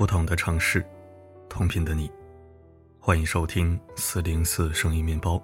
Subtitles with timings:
[0.00, 0.82] 不同的城市，
[1.46, 2.10] 同频的你，
[2.98, 5.38] 欢迎收听四零四声音面包，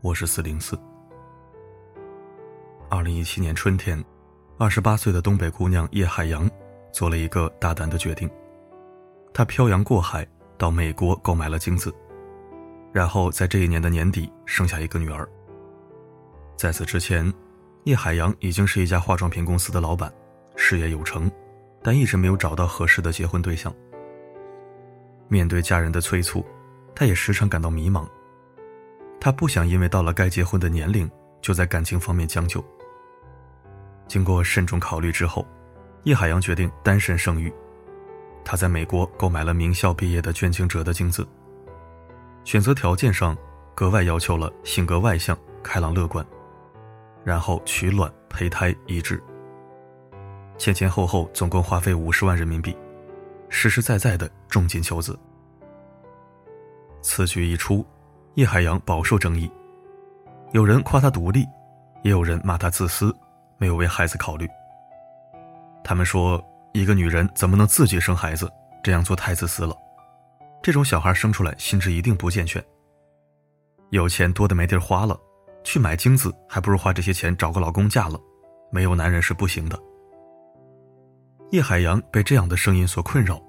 [0.00, 0.74] 我是四零四。
[2.88, 4.02] 二零一七年春天，
[4.56, 6.50] 二十八岁的东北姑娘叶海洋
[6.92, 8.26] 做了一个大胆的决定，
[9.34, 10.26] 她漂洋过海
[10.56, 11.94] 到美国购买了精子，
[12.90, 15.28] 然后在这一年的年底生下一个女儿。
[16.56, 17.30] 在此之前，
[17.82, 20.10] 叶海洋已经是一家化妆品公司的老板，
[20.56, 21.30] 事业有成。
[21.84, 23.72] 但一直没有找到合适的结婚对象。
[25.28, 26.42] 面对家人的催促，
[26.94, 28.08] 他也时常感到迷茫。
[29.20, 31.10] 他不想因为到了该结婚的年龄，
[31.42, 32.64] 就在感情方面将就。
[34.08, 35.46] 经过慎重考虑之后，
[36.04, 37.52] 叶海洋决定单身生育。
[38.44, 41.26] 他在美国购买了名校毕业的捐精者的精子。
[42.44, 43.36] 选择条件上，
[43.74, 46.24] 格外要求了性格外向、开朗乐观，
[47.24, 49.22] 然后取卵、胚胎、移植。
[50.64, 52.74] 前前后后总共花费五十万人民币，
[53.50, 55.14] 实实在在的重金求子。
[57.02, 57.84] 此举一出，
[58.36, 59.52] 叶海洋饱受争议，
[60.52, 61.44] 有人夸他独立，
[62.02, 63.14] 也有人骂他自私，
[63.58, 64.48] 没有为孩子考虑。
[65.84, 68.50] 他们说，一个女人怎么能自己生孩子？
[68.82, 69.76] 这样做太自私了，
[70.62, 72.64] 这种小孩生出来心智一定不健全。
[73.90, 75.14] 有钱多的没地儿花了，
[75.62, 78.18] 去买精子，还不如花这些钱找个老公嫁了，
[78.70, 79.78] 没有男人是不行的。
[81.54, 83.40] 叶海洋被这样的声音所困扰，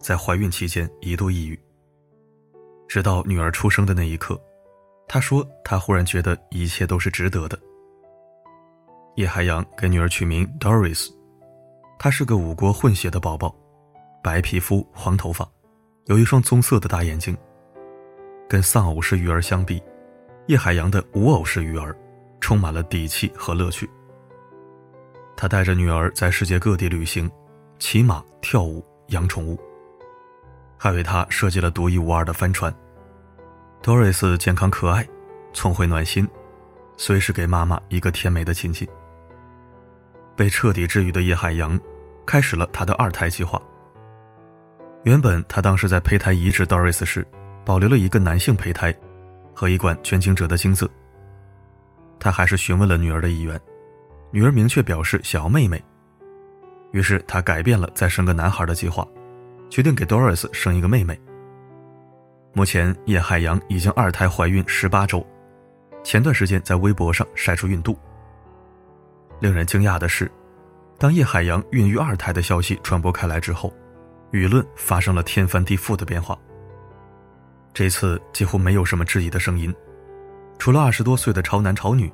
[0.00, 1.56] 在怀孕期间一度抑郁。
[2.88, 4.36] 直到女儿出生的那一刻，
[5.06, 7.56] 他说他忽然觉得一切都是值得的。
[9.14, 11.08] 叶海洋给女儿取名 Doris，
[12.00, 13.54] 她是个五国混血的宝宝，
[14.24, 15.48] 白皮肤、黄头发，
[16.06, 17.36] 有一双棕色的大眼睛。
[18.48, 19.80] 跟丧偶式育儿相比，
[20.48, 21.96] 叶海洋的无偶式育儿
[22.40, 23.88] 充满了底气和乐趣。
[25.36, 27.30] 他带着女儿在世界各地旅行。
[27.84, 29.58] 骑马、跳舞、养宠物，
[30.78, 32.72] 还为他设计了独一无二的帆船。
[33.82, 35.04] Doris 健康可爱，
[35.52, 36.26] 聪慧暖心，
[36.96, 38.86] 随时给妈妈一个甜美的亲亲。
[40.36, 41.76] 被彻底治愈的叶海洋，
[42.24, 43.60] 开始了他的二胎计划。
[45.02, 47.26] 原本他当时在胚胎移植 Doris 时，
[47.64, 48.94] 保留了一个男性胚胎
[49.52, 50.88] 和一管捐精者的精子。
[52.20, 53.60] 他还是询问了女儿的意愿，
[54.30, 55.82] 女儿明确表示想要妹妹。
[56.92, 59.06] 于是他改变了再生个男孩的计划，
[59.68, 61.18] 决定给 Doris 生一个妹妹。
[62.52, 65.26] 目前叶海洋已经二胎怀孕十八周，
[66.04, 67.98] 前段时间在微博上晒出孕肚。
[69.40, 70.30] 令人惊讶的是，
[70.98, 73.72] 当叶海洋孕育二胎的消息传播开来之后，
[74.30, 76.38] 舆论发生了天翻地覆的变化。
[77.72, 79.74] 这次几乎没有什么质疑的声音，
[80.58, 82.12] 除了二十多岁的潮男潮女，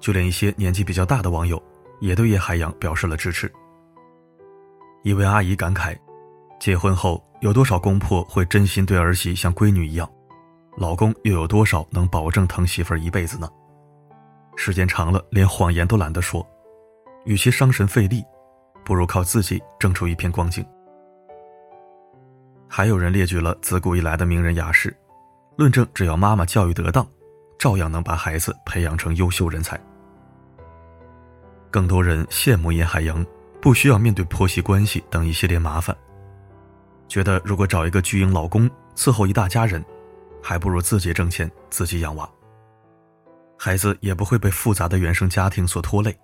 [0.00, 1.62] 就连一些年纪比较大的网友
[2.00, 3.50] 也对叶海洋表示了支持。
[5.06, 5.96] 一位阿姨感慨
[6.58, 10.10] ：“结婚后有多少公婆会真心对儿媳像闺女一样？
[10.78, 13.48] 老公又有多少能保证疼媳妇儿一辈子呢？
[14.56, 16.44] 时间长了，连谎言都懒得说。
[17.24, 18.24] 与其伤神费力，
[18.84, 20.66] 不如靠自己挣出一片光景。”
[22.66, 24.92] 还有人列举了自古以来的名人雅士，
[25.54, 27.06] 论证只要妈妈教育得当，
[27.60, 29.80] 照样能把孩子培养成优秀人才。
[31.70, 33.24] 更多人羡慕叶海洋。
[33.60, 35.96] 不需要面对婆媳关系等一系列麻烦，
[37.08, 39.84] 觉得如果找一个巨婴老公伺候一大家人，
[40.42, 42.28] 还不如自己挣钱自己养娃，
[43.58, 46.16] 孩子也不会被复杂的原生家庭所拖累。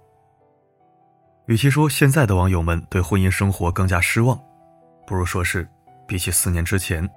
[1.47, 4.38] 与其说现在的网友们对婚姻生活更加失望，
[5.06, 5.69] 不如说是
[6.06, 7.09] 比起四年之前，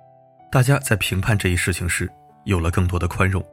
[0.51, 2.11] 大家在评判这一事情时
[2.45, 3.45] 有了更多的宽容。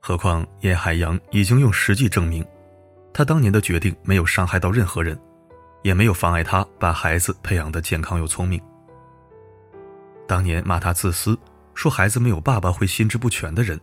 [0.00, 2.44] 何况叶海洋已经用实际证明。
[3.14, 5.18] 他当年的决定没有伤害到任何人，
[5.82, 8.60] 也没有妨碍他把孩子培养的健康又聪明。
[10.26, 11.38] 当年骂他自私，
[11.74, 13.78] 说孩子没有爸爸会心智不全的人，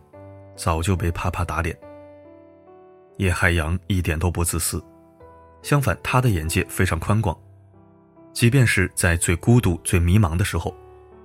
[0.56, 1.78] 早就被啪啪打脸。
[3.18, 4.82] 叶海洋一点都不自私，
[5.62, 7.38] 相反，他的眼界非常宽广。
[8.32, 10.74] 即便是在最孤独、最迷茫的时候，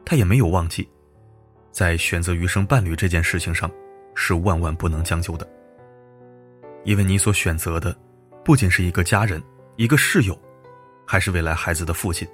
[0.06, 0.88] 他也没有忘记，
[1.72, 3.72] 在选择余生伴侣这件事情上，
[4.14, 5.48] 是万万不能将就的。
[6.86, 7.94] 因为你所选择的，
[8.44, 9.42] 不仅是一个家人、
[9.76, 10.40] 一个室友，
[11.06, 12.26] 还是未来孩子的父亲。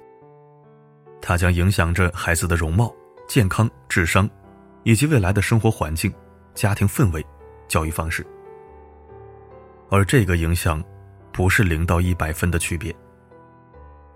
[1.20, 2.94] 他将影响着孩子的容貌、
[3.26, 4.28] 健康、智商，
[4.82, 6.12] 以及未来的生活环境、
[6.54, 7.24] 家庭氛围、
[7.66, 8.26] 教育方式。
[9.88, 10.82] 而这个影响，
[11.32, 12.94] 不是零到一百分的区别。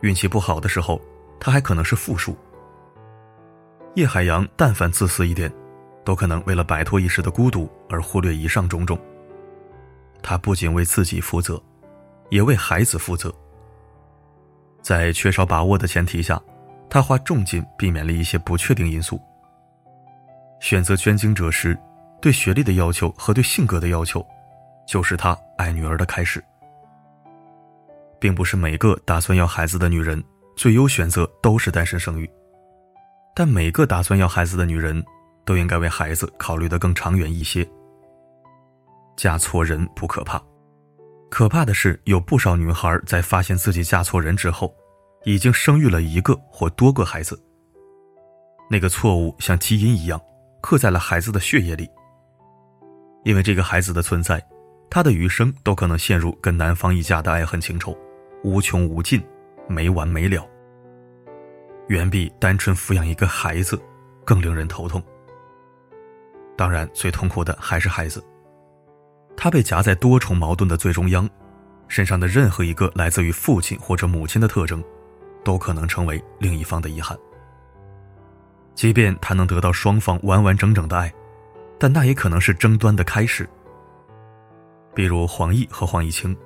[0.03, 1.01] 运气不好的时候，
[1.41, 2.37] 他还可能是负数。
[3.95, 5.51] 叶海洋但凡自私一点，
[6.05, 8.99] 都可能为了摆脱一时的孤独而忽略以上种种。
[10.23, 11.63] 他不仅为自己负责，
[12.31, 13.33] 也为孩子负责。
[14.83, 16.41] 在缺少把握的前提下，
[16.89, 19.21] 他花重金避免了一些不确定因素。
[20.61, 21.79] 选择捐精者时，
[22.21, 24.25] 对学历的要求和对性格的要求，
[24.87, 26.43] 就是他爱女儿的开始。
[28.19, 30.23] 并不是每个打算要孩子的女人
[30.57, 32.29] 最优选择都是单身生育，
[33.35, 35.05] 但每个打算要孩子的女人，
[35.45, 37.69] 都应该为孩子考虑的更长远一些。
[39.17, 40.41] 嫁错人不可怕，
[41.31, 44.75] 可怕的是有不少女孩在发现自己嫁错人之后，
[45.25, 47.43] 已经生育了一个或多个孩子。
[48.69, 50.21] 那个错误像基因一样，
[50.61, 51.89] 刻在了孩子的血液里。
[53.25, 54.45] 因为这个孩子的存在，
[54.91, 57.97] 他的余生都可能陷入跟男方一家的爱恨情仇。
[58.45, 59.21] 无穷无尽，
[59.67, 60.47] 没完没了，
[61.89, 63.81] 远比单纯抚养一个孩子
[64.25, 65.03] 更令人头痛。
[66.57, 68.23] 当然，最痛苦的还是孩子，
[69.37, 71.29] 他被夹在多重矛盾的最中央，
[71.89, 74.83] 身上的任何一个来自于父亲或者母亲的特征，
[75.45, 77.17] 都可能成为另一方的遗憾。
[78.75, 81.13] 即便他能得到双方完完整整的爱，
[81.79, 83.49] 但那也可能是争端的开始。
[84.95, 86.37] 比如黄奕和黄毅清，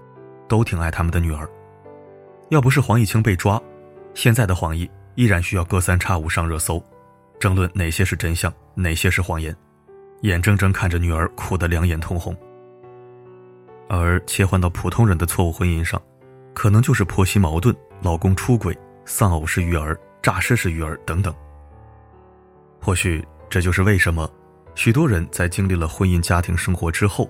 [0.49, 1.49] 都挺爱他们的女儿。
[2.51, 3.61] 要不是黄毅清被抓，
[4.15, 6.83] 现在的黄奕依然需要隔三差五上热搜，
[7.39, 9.57] 争论哪些是真相，哪些是谎言，
[10.23, 12.37] 眼睁睁看着女儿哭得两眼通红。
[13.93, 16.01] 而切换到普通人的错误婚姻上，
[16.55, 21.35] 可能就是婆媳矛盾、老公出轨、丧偶式育儿、诈尸式育儿等等。
[22.81, 24.31] 或许这就是为什么
[24.77, 27.29] 许多人在经历了婚姻家庭生活之后，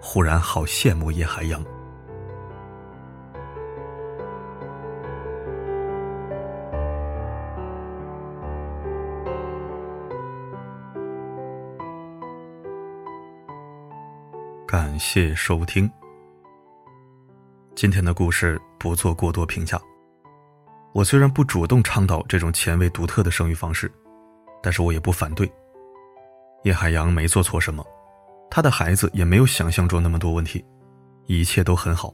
[0.00, 1.60] 忽然好羡慕叶海洋。
[14.92, 15.90] 感谢收听。
[17.74, 19.80] 今天的故事不做过多评价。
[20.92, 23.90] 我虽然不主动倡导这种前卫独特的生育方式，
[24.62, 25.50] 但是我也不反对。
[26.64, 27.82] 叶海洋没做错什么，
[28.50, 30.62] 他的孩子也没有想象中那么多问题，
[31.24, 32.12] 一切都很好。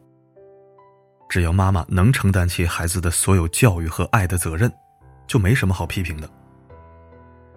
[1.28, 4.72] 只要妈妈能承担起孩子的所有教育和爱的责任，
[5.26, 6.30] 就没什么好批评的。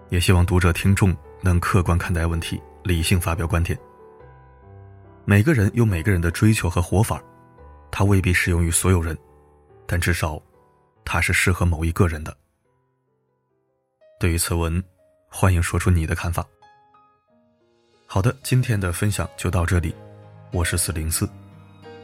[0.10, 3.78] 也希望读者听众能客观看待问题，理性发表观点。
[5.31, 7.24] 每个人有每个人的追求和活法，
[7.89, 9.18] 它未必适用于所有人，
[9.88, 10.38] 但至少，
[11.06, 12.36] 它是适合某一个人的。
[14.19, 14.83] 对于此文，
[15.30, 16.45] 欢迎说出你的看法。
[18.06, 19.95] 好的，今天的分享就到这里，
[20.51, 21.25] 我是四零四，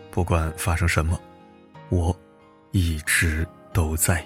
[0.09, 1.19] 不管发生什么，
[1.89, 2.17] 我
[2.71, 4.25] 一直都在。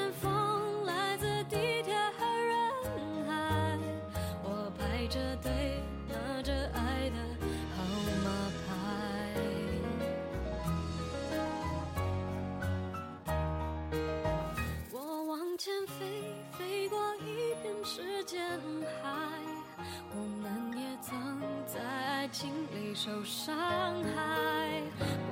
[23.03, 23.55] 受伤
[24.13, 25.30] 害。